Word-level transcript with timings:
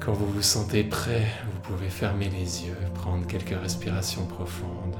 Quand 0.00 0.12
vous 0.12 0.26
vous 0.26 0.42
sentez 0.42 0.84
prêt, 0.84 1.26
vous 1.44 1.60
pouvez 1.60 1.88
fermer 1.88 2.30
les 2.30 2.66
yeux, 2.66 2.76
prendre 2.94 3.26
quelques 3.26 3.58
respirations 3.60 4.26
profondes. 4.26 4.96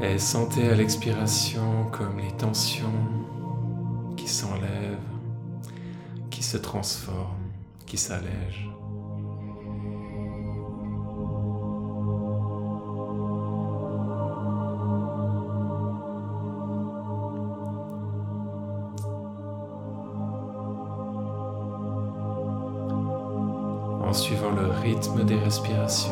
Et 0.00 0.18
sentez 0.18 0.68
à 0.68 0.74
l'expiration 0.74 1.86
comme 1.90 2.18
les 2.18 2.30
tensions 2.36 2.86
qui 4.16 4.28
s'enlèvent, 4.28 4.98
qui 6.30 6.42
se 6.42 6.56
transforment, 6.56 7.50
qui 7.84 7.96
s'allègent. 7.96 8.68
Des 25.28 25.36
respirations. 25.36 26.10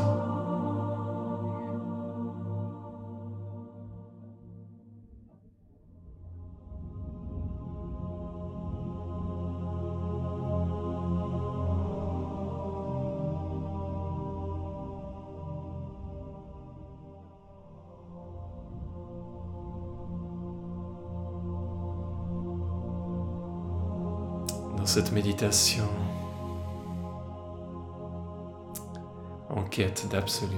Dans 24.77 24.85
cette 24.85 25.13
méditation, 25.13 25.89
quête 29.71 30.09
d'absolu. 30.11 30.57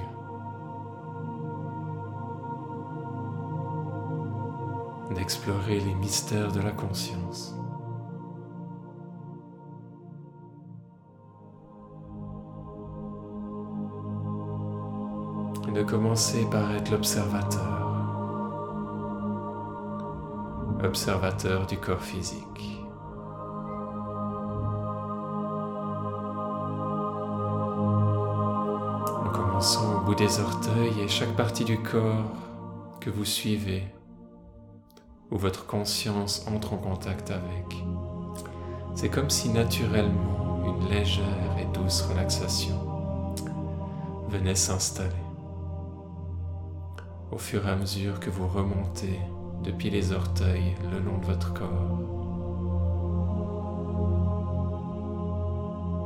D'explorer 5.14 5.80
les 5.80 5.94
mystères 5.94 6.52
de 6.52 6.60
la 6.60 6.70
conscience. 6.70 7.54
De 15.74 15.82
commencer 15.82 16.46
par 16.50 16.74
être 16.74 16.90
l'observateur. 16.90 17.78
Observateur 20.82 21.66
du 21.66 21.76
corps 21.78 22.02
physique. 22.02 22.77
Des 30.14 30.40
orteils 30.40 31.00
et 31.00 31.08
chaque 31.08 31.36
partie 31.36 31.64
du 31.64 31.78
corps 31.78 32.32
que 33.00 33.10
vous 33.10 33.24
suivez, 33.24 33.84
où 35.30 35.36
votre 35.36 35.66
conscience 35.66 36.46
entre 36.48 36.72
en 36.72 36.78
contact 36.78 37.30
avec. 37.30 37.84
C'est 38.94 39.08
comme 39.10 39.30
si 39.30 39.50
naturellement 39.50 40.64
une 40.66 40.88
légère 40.88 41.56
et 41.60 41.66
douce 41.76 42.02
relaxation 42.02 42.78
venait 44.28 44.54
s'installer 44.54 45.14
au 47.30 47.38
fur 47.38 47.66
et 47.66 47.70
à 47.70 47.76
mesure 47.76 48.20
que 48.20 48.30
vous 48.30 48.48
remontez 48.48 49.20
depuis 49.62 49.90
les 49.90 50.12
orteils 50.12 50.74
le 50.90 50.98
long 51.00 51.18
de 51.18 51.26
votre 51.26 51.52
corps. 51.52 51.98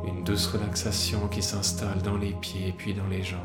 Une 0.05 0.23
douce 0.23 0.47
relaxation 0.47 1.27
qui 1.29 1.41
s'installe 1.41 2.01
dans 2.01 2.17
les 2.17 2.33
pieds 2.33 2.73
puis 2.77 2.93
dans 2.93 3.07
les 3.07 3.23
jambes. 3.23 3.39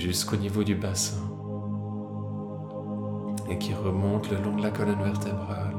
Jusqu'au 0.00 0.36
niveau 0.36 0.64
du 0.64 0.74
bassin 0.74 1.20
et 3.50 3.58
qui 3.58 3.74
remonte 3.74 4.30
le 4.30 4.38
long 4.40 4.56
de 4.56 4.62
la 4.62 4.70
colonne 4.70 5.02
vertébrale. 5.02 5.76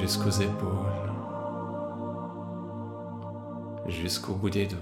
jusqu'aux 0.00 0.30
épaules, 0.30 1.12
jusqu'au 3.86 4.34
bout 4.34 4.50
des 4.50 4.66
doigts. 4.66 4.80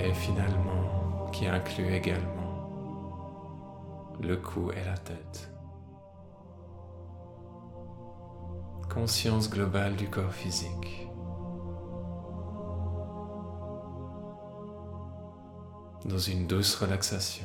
Et 0.00 0.12
finalement, 0.12 0.67
qui 1.38 1.46
inclut 1.46 1.94
également 1.94 2.68
le 4.20 4.36
cou 4.36 4.72
et 4.72 4.84
la 4.84 4.98
tête. 4.98 5.48
Conscience 8.92 9.48
globale 9.48 9.94
du 9.94 10.08
corps 10.08 10.32
physique. 10.32 11.04
dans 16.04 16.18
une 16.18 16.46
douce 16.46 16.74
relaxation. 16.76 17.44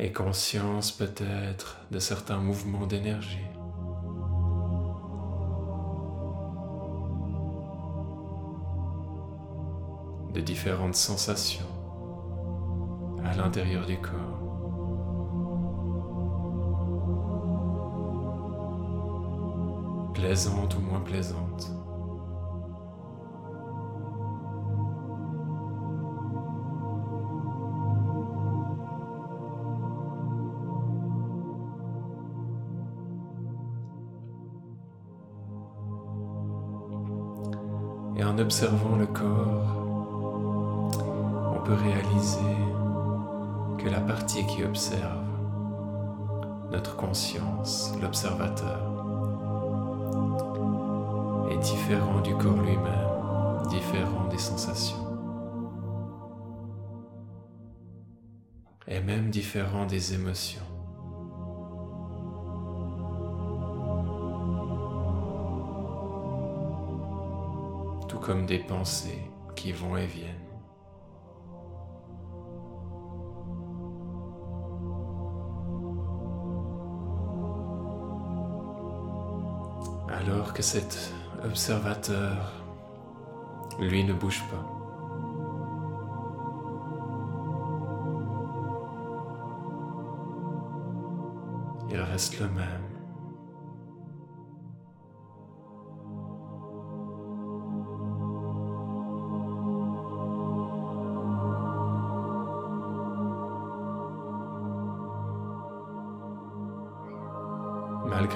Et 0.00 0.12
conscience 0.12 0.92
peut-être 0.92 1.78
de 1.90 1.98
certains 1.98 2.38
mouvements 2.38 2.86
d'énergie. 2.86 3.38
de 10.32 10.40
différentes 10.40 10.94
sensations 10.94 11.66
à 13.24 13.34
l'intérieur 13.34 13.86
du 13.86 13.96
corps. 13.98 14.14
Plaisante 20.14 20.76
ou 20.76 20.80
moins 20.80 21.00
plaisante. 21.00 21.72
En 38.38 38.42
observant 38.42 38.96
le 38.96 39.06
corps, 39.06 39.76
on 41.56 41.60
peut 41.64 41.74
réaliser 41.74 42.38
que 43.78 43.88
la 43.88 44.00
partie 44.00 44.46
qui 44.46 44.62
observe, 44.64 45.24
notre 46.70 46.96
conscience, 46.96 47.92
l'observateur, 48.00 48.80
est 51.50 51.58
différent 51.58 52.20
du 52.20 52.34
corps 52.36 52.60
lui-même, 52.62 53.66
différent 53.70 54.28
des 54.30 54.38
sensations, 54.38 55.04
et 58.86 59.00
même 59.00 59.30
différent 59.30 59.86
des 59.86 60.14
émotions. 60.14 60.77
Comme 68.28 68.44
des 68.44 68.58
pensées 68.58 69.22
qui 69.56 69.72
vont 69.72 69.96
et 69.96 70.04
viennent. 70.04 70.44
alors 80.10 80.52
que 80.52 80.62
cet 80.62 81.10
observateur, 81.42 82.52
lui, 83.78 84.04
ne 84.04 84.12
bouge 84.12 84.42
pas. 84.50 84.64
il 91.90 91.98
reste 91.98 92.38
le 92.40 92.48
même. 92.48 92.97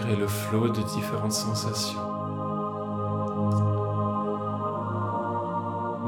Malgré 0.03 0.17
le 0.17 0.27
flot 0.27 0.69
de 0.69 0.83
différentes 0.83 1.33
sensations, 1.33 2.01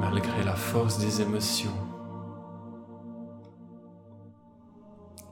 malgré 0.01 0.43
la 0.43 0.57
force 0.57 0.99
des 0.99 1.21
émotions, 1.21 1.71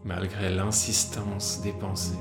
malgré 0.04 0.48
l'insistance 0.54 1.60
des 1.62 1.72
pensées. 1.72 2.14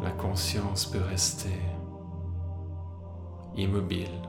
La 0.00 0.12
conscience 0.12 0.86
peut 0.86 1.02
rester 1.02 1.58
immobile, 3.56 4.22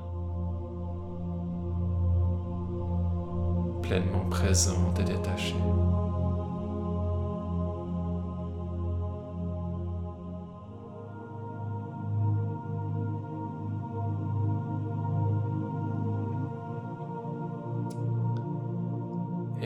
pleinement 3.83 4.27
présente 4.29 5.00
et 5.01 5.03
détachée. 5.03 5.55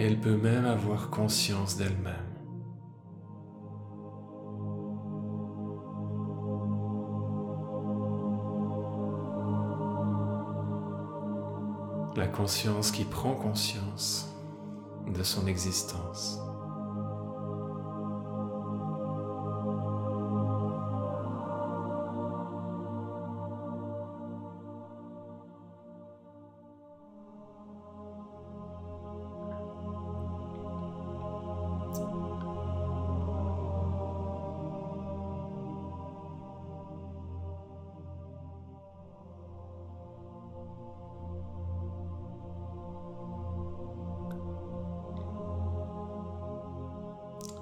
Elle 0.04 0.20
peut 0.20 0.36
même 0.36 0.66
avoir 0.66 1.10
conscience 1.10 1.78
d'elle-même. 1.78 2.14
La 12.18 12.28
conscience 12.28 12.92
qui 12.92 13.06
prend 13.06 13.34
conscience 13.34 14.30
de 15.08 15.24
son 15.24 15.48
existence. 15.48 16.40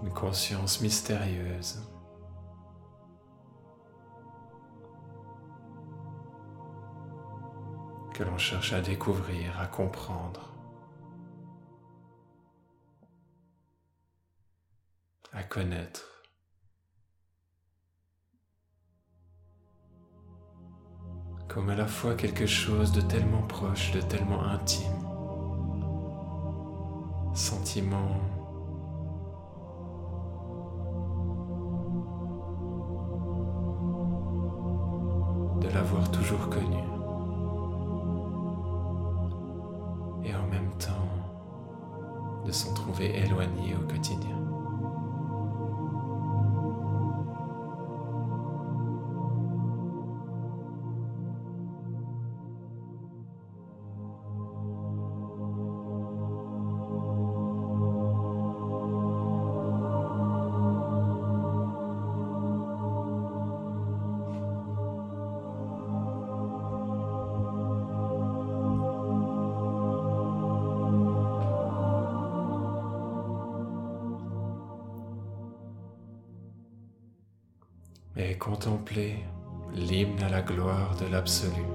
Une 0.02 0.12
conscience 0.12 0.82
mystérieuse. 0.82 1.82
que 8.14 8.24
l'on 8.24 8.38
cherche 8.38 8.74
à 8.74 8.82
découvrir, 8.82 9.60
à 9.60 9.66
comprendre, 9.66 10.54
à 15.34 15.44
connaître. 15.44 16.24
Comme 21.48 21.70
à 21.70 21.76
la 21.76 21.88
fois 21.88 22.16
quelque 22.16 22.46
chose 22.46 22.92
de 22.92 23.02
tellement 23.02 23.42
proche, 23.48 23.92
de 23.92 24.02
tellement 24.02 24.44
intime, 24.44 25.02
sentiment 27.34 28.41
l'avoir 35.92 36.10
toujours 36.12 36.50
connu. 36.50 36.91
Et 78.32 78.38
contempler 78.38 79.18
l'hymne 79.74 80.24
à 80.24 80.30
la 80.30 80.42
gloire 80.42 80.96
de 80.96 81.06
l'absolu. 81.08 81.66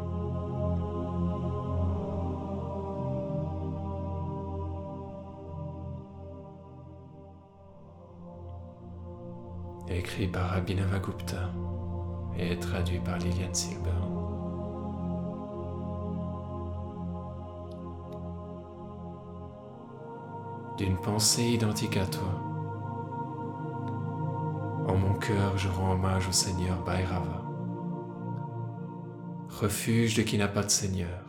Écrit 9.86 10.28
par 10.28 10.54
Abhinavagupta 10.54 11.50
et 12.38 12.58
traduit 12.58 13.00
par 13.00 13.18
Liliane 13.18 13.54
Silber. 13.54 13.90
D'une 20.78 20.96
pensée 20.96 21.44
identique 21.44 21.98
à 21.98 22.06
toi, 22.06 22.45
en 24.96 24.98
mon 24.98 25.14
cœur, 25.14 25.58
je 25.58 25.68
rends 25.68 25.92
hommage 25.92 26.26
au 26.26 26.32
Seigneur 26.32 26.82
Bhairava, 26.84 27.42
refuge 29.60 30.16
de 30.16 30.22
qui 30.22 30.38
n'a 30.38 30.48
pas 30.48 30.62
de 30.62 30.70
Seigneur, 30.70 31.22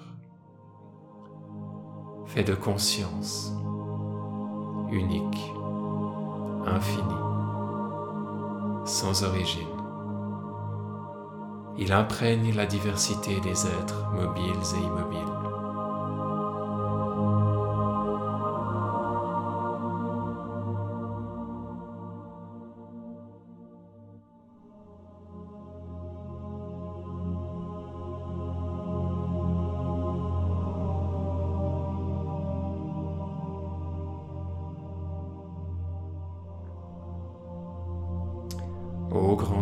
fait 2.26 2.46
de 2.46 2.56
conscience, 2.56 3.54
unique, 4.90 5.52
infini, 6.66 7.20
sans 8.86 9.24
origine. 9.24 9.68
Il 11.78 11.92
imprègne 11.92 12.56
la 12.56 12.66
diversité 12.66 13.40
des 13.42 13.68
êtres 13.68 14.10
mobiles 14.14 14.64
et 14.76 14.84
immobiles. 14.84 15.57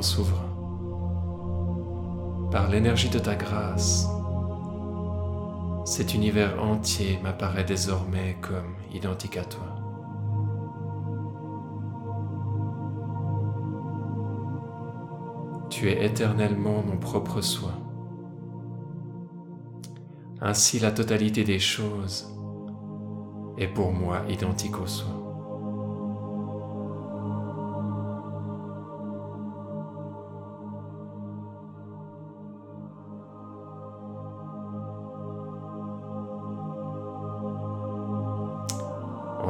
Souverain. 0.05 0.49
Par 2.51 2.69
l'énergie 2.69 3.09
de 3.09 3.19
ta 3.19 3.35
grâce, 3.35 4.07
cet 5.83 6.13
univers 6.13 6.61
entier 6.63 7.19
m'apparaît 7.23 7.63
désormais 7.63 8.37
comme 8.41 8.75
identique 8.93 9.37
à 9.37 9.43
toi. 9.45 9.75
Tu 15.69 15.89
es 15.89 16.05
éternellement 16.05 16.81
mon 16.83 16.97
propre 16.97 17.41
soi. 17.41 17.71
Ainsi 20.41 20.79
la 20.79 20.91
totalité 20.91 21.43
des 21.43 21.59
choses 21.59 22.31
est 23.57 23.67
pour 23.67 23.91
moi 23.91 24.21
identique 24.29 24.79
au 24.79 24.87
soi. 24.87 25.24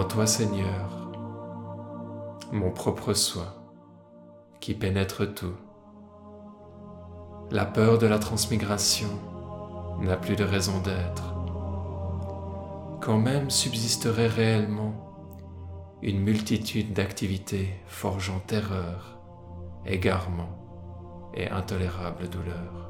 Toi 0.08 0.28
Seigneur, 0.28 1.10
mon 2.52 2.72
propre 2.72 3.14
soi 3.14 3.46
qui 4.60 4.74
pénètre 4.74 5.34
tout. 5.34 5.56
La 7.52 7.66
peur 7.66 7.98
de 7.98 8.08
la 8.08 8.20
transmigration 8.20 9.10
n'a 10.00 10.16
plus 10.16 10.36
de 10.36 10.44
raison 10.44 10.80
d'être. 10.80 11.36
Quand 13.02 13.18
même 13.18 13.50
subsisterait 13.50 14.28
réellement 14.28 14.94
une 16.02 16.20
multitude 16.20 16.94
d'activités 16.94 17.70
forgeant 17.88 18.40
terreur, 18.40 19.20
égarement 19.86 21.32
et 21.34 21.50
intolérable 21.50 22.30
douleur. 22.30 22.85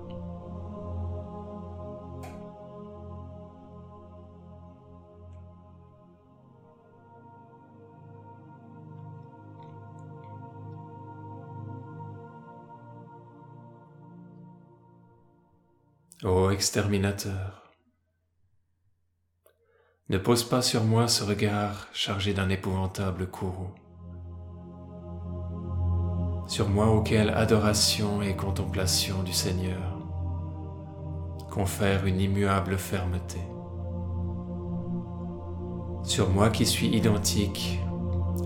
Ô 16.24 16.50
exterminateur, 16.50 17.74
ne 20.08 20.18
pose 20.18 20.48
pas 20.48 20.62
sur 20.62 20.86
moi 20.86 21.10
ce 21.10 21.26
regard 21.26 21.90
chargé 21.92 22.34
d'un 22.34 22.48
épouvantable 22.48 23.28
courroux, 23.28 23.76
sur 26.48 26.70
moi 26.70 26.88
auquel 26.88 27.32
adoration 27.32 28.22
et 28.22 28.34
contemplation 28.34 29.24
du 29.24 29.34
Seigneur 29.34 30.00
confèrent 31.52 32.06
une 32.06 32.22
immuable 32.22 32.78
fermeté, 32.78 33.42
sur 36.06 36.30
moi 36.30 36.50
qui 36.50 36.66
suis 36.66 36.96
identique 36.96 37.82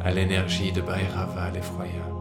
à 0.02 0.12
l'énergie 0.12 0.72
de 0.72 0.82
Bhairava 0.82 1.52
l'effroyable. 1.52 2.19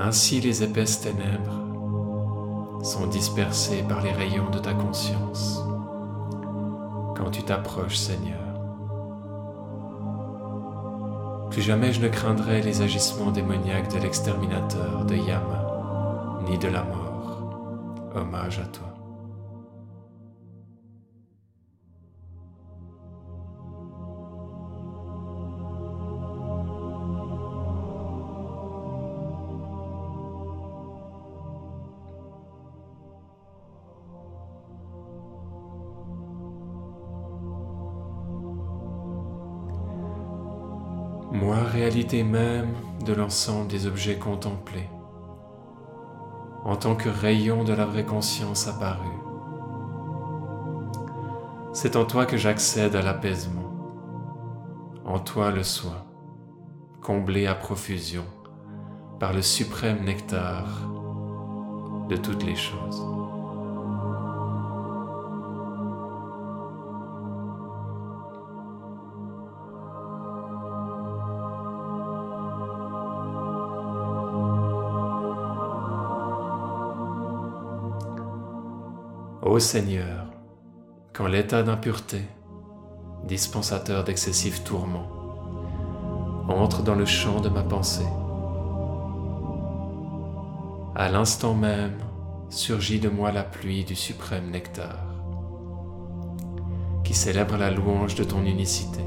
Ainsi 0.00 0.40
les 0.40 0.62
épaisses 0.62 1.00
ténèbres 1.00 2.84
sont 2.84 3.08
dispersées 3.08 3.82
par 3.82 4.00
les 4.00 4.12
rayons 4.12 4.48
de 4.48 4.60
ta 4.60 4.72
conscience 4.72 5.60
quand 7.16 7.32
tu 7.32 7.42
t'approches 7.42 7.96
Seigneur. 7.96 8.38
Plus 11.50 11.62
jamais 11.62 11.92
je 11.92 12.00
ne 12.00 12.08
craindrai 12.08 12.62
les 12.62 12.80
agissements 12.80 13.32
démoniaques 13.32 13.92
de 13.92 13.98
l'exterminateur 13.98 15.04
de 15.04 15.16
Yama, 15.16 16.42
ni 16.48 16.58
de 16.58 16.68
la 16.68 16.84
mort. 16.84 18.12
Hommage 18.14 18.60
à 18.60 18.66
toi. 18.66 18.87
Réalité 41.68 42.24
même 42.24 42.74
de 43.04 43.12
l'ensemble 43.12 43.68
des 43.68 43.86
objets 43.86 44.18
contemplés, 44.18 44.88
en 46.64 46.74
tant 46.76 46.96
que 46.96 47.08
rayon 47.08 47.62
de 47.62 47.72
la 47.72 47.84
vraie 47.84 48.04
conscience 48.04 48.66
apparue. 48.66 49.06
C'est 51.72 51.94
en 51.94 52.04
toi 52.04 52.26
que 52.26 52.36
j'accède 52.36 52.96
à 52.96 53.02
l'apaisement, 53.02 53.72
en 55.04 55.20
toi 55.20 55.50
le 55.50 55.62
soi, 55.62 56.06
comblé 57.00 57.46
à 57.46 57.54
profusion 57.54 58.24
par 59.20 59.32
le 59.32 59.42
suprême 59.42 60.04
nectar 60.04 60.64
de 62.08 62.16
toutes 62.16 62.44
les 62.44 62.56
choses. 62.56 63.27
Ô 79.58 79.60
Seigneur, 79.60 80.26
quand 81.12 81.26
l'état 81.26 81.64
d'impureté, 81.64 82.22
dispensateur 83.24 84.04
d'excessifs 84.04 84.62
tourments, 84.62 85.08
entre 86.48 86.84
dans 86.84 86.94
le 86.94 87.04
champ 87.04 87.40
de 87.40 87.48
ma 87.48 87.64
pensée, 87.64 88.06
à 90.94 91.08
l'instant 91.10 91.54
même 91.54 91.98
surgit 92.50 93.00
de 93.00 93.08
moi 93.08 93.32
la 93.32 93.42
pluie 93.42 93.82
du 93.82 93.96
suprême 93.96 94.48
nectar, 94.52 95.04
qui 97.02 97.12
célèbre 97.12 97.56
la 97.56 97.72
louange 97.72 98.14
de 98.14 98.22
ton 98.22 98.44
unicité. 98.44 99.02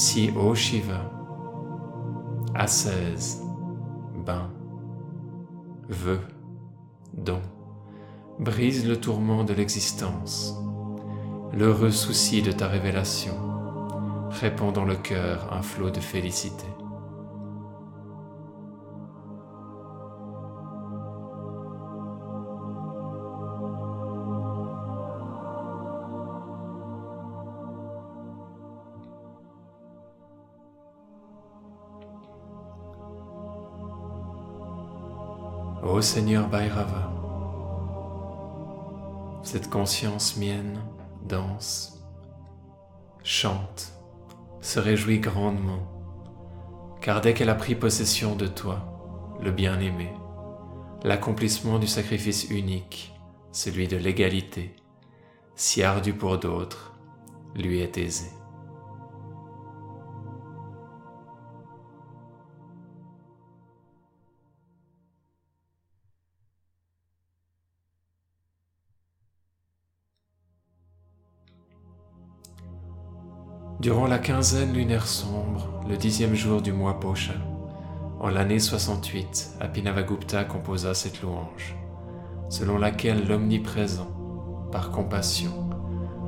Si, 0.00 0.30
ô 0.36 0.54
Shiva, 0.54 1.10
assaise, 2.54 3.42
bain, 4.24 4.48
veux, 5.88 6.20
don, 7.14 7.40
brise 8.38 8.86
le 8.86 9.00
tourment 9.00 9.42
de 9.42 9.54
l'existence, 9.54 10.54
l'heureux 11.52 11.90
souci 11.90 12.42
de 12.42 12.52
ta 12.52 12.68
révélation, 12.68 13.34
répand 14.30 14.72
dans 14.72 14.84
le 14.84 14.94
cœur 14.94 15.52
un 15.52 15.62
flot 15.62 15.90
de 15.90 15.98
félicité. 15.98 16.66
Ô 35.98 36.00
Seigneur 36.00 36.46
Bhairava, 36.46 37.12
cette 39.42 39.68
conscience 39.68 40.36
mienne 40.36 40.80
danse, 41.26 42.00
chante, 43.24 43.94
se 44.60 44.78
réjouit 44.78 45.18
grandement, 45.18 45.88
car 47.00 47.20
dès 47.20 47.34
qu'elle 47.34 47.50
a 47.50 47.56
pris 47.56 47.74
possession 47.74 48.36
de 48.36 48.46
toi, 48.46 49.36
le 49.42 49.50
bien-aimé, 49.50 50.12
l'accomplissement 51.02 51.80
du 51.80 51.88
sacrifice 51.88 52.48
unique, 52.48 53.12
celui 53.50 53.88
de 53.88 53.96
l'égalité, 53.96 54.76
si 55.56 55.82
ardu 55.82 56.12
pour 56.12 56.38
d'autres, 56.38 56.94
lui 57.56 57.80
est 57.80 57.98
aisé. 57.98 58.37
Durant 73.80 74.06
la 74.06 74.18
quinzaine 74.18 74.72
lunaire 74.72 75.06
sombre, 75.06 75.68
le 75.88 75.96
dixième 75.96 76.34
jour 76.34 76.60
du 76.60 76.72
mois 76.72 76.98
Posha, 76.98 77.34
en 78.18 78.28
l'année 78.28 78.58
68, 78.58 79.56
Apinavagupta 79.60 80.44
composa 80.44 80.94
cette 80.94 81.22
louange, 81.22 81.76
selon 82.48 82.76
laquelle 82.78 83.26
l'omniprésent, 83.28 84.10
par 84.72 84.90
compassion, 84.90 85.70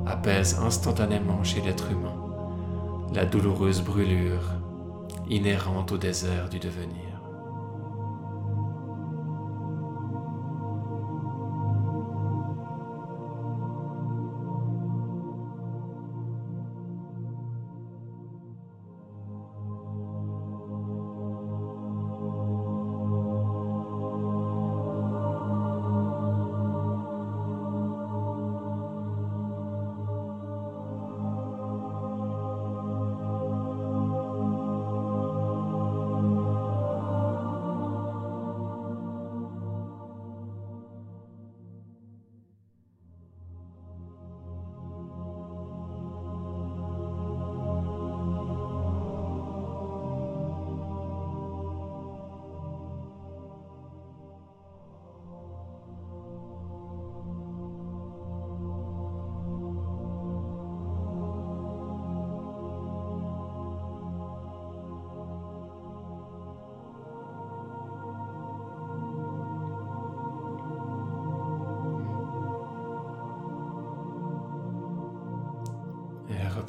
apaise 0.05 0.59
instantanément 0.59 1.43
chez 1.43 1.61
l'être 1.61 1.91
humain 1.91 2.21
la 3.13 3.25
douloureuse 3.25 3.81
brûlure 3.81 4.53
inhérente 5.29 5.91
au 5.91 5.97
désert 5.97 6.47
du 6.47 6.59
devenir. 6.59 7.10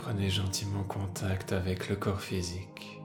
Reprenez 0.02 0.30
gentiment 0.30 0.82
contact 0.82 1.52
avec 1.52 1.88
le 1.88 1.94
corps 1.94 2.20
physique. 2.20 3.00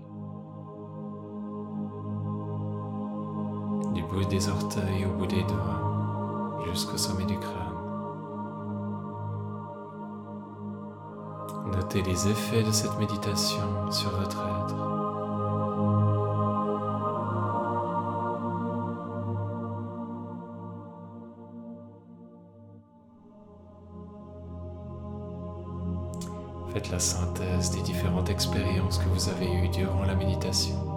Du 3.94 4.02
bout 4.04 4.26
des 4.26 4.50
orteils 4.50 5.06
au 5.06 5.14
bout 5.14 5.28
des 5.28 5.44
doigts, 5.44 6.60
jusqu'au 6.68 6.98
sommet 6.98 7.26
du 7.26 7.38
crâne. 7.38 7.54
Notez 11.72 12.02
les 12.02 12.28
effets 12.30 12.64
de 12.64 12.72
cette 12.72 12.98
méditation 12.98 13.92
sur 13.92 14.10
votre 14.18 14.42
être. 14.42 14.87
Faites 26.78 26.92
la 26.92 27.00
synthèse 27.00 27.72
des 27.72 27.82
différentes 27.82 28.30
expériences 28.30 29.00
que 29.00 29.10
vous 29.10 29.30
avez 29.30 29.52
eues 29.52 29.70
durant 29.70 30.04
la 30.04 30.14
méditation. 30.14 30.97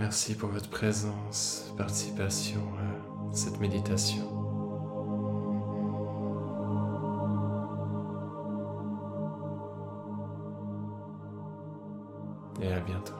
Merci 0.00 0.34
pour 0.34 0.48
votre 0.48 0.70
présence, 0.70 1.72
participation 1.76 2.62
à 2.78 3.36
cette 3.36 3.60
méditation. 3.60 4.24
Et 12.62 12.72
à 12.72 12.80
bientôt. 12.80 13.19